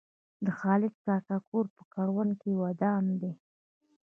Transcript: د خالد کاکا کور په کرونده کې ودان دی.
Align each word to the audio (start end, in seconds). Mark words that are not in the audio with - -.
د 0.45 0.47
خالد 0.59 0.93
کاکا 1.05 1.37
کور 1.47 1.65
په 1.75 1.83
کرونده 1.93 2.35
کې 2.41 2.51
ودان 2.61 3.03
دی. 3.21 3.33